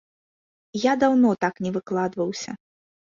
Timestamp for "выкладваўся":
1.75-2.51